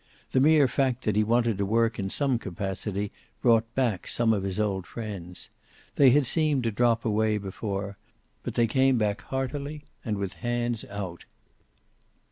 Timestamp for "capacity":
2.39-3.11